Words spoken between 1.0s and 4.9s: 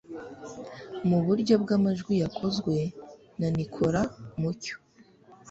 mu buryo bw'amajwi yakozwe na nicolas mucyo